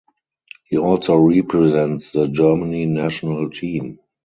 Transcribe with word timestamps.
He 0.67 0.79
also 0.79 1.15
represents 1.17 2.09
the 2.13 2.27
Germany 2.27 2.87
national 2.87 3.51
team. 3.51 3.99